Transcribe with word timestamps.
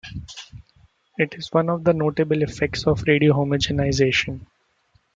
It 1.19 1.35
is 1.35 1.51
one 1.53 1.69
of 1.69 1.83
the 1.83 1.93
notable 1.93 2.41
effects 2.41 2.87
of 2.87 3.03
radio 3.05 3.33
homogenization. 3.35 4.47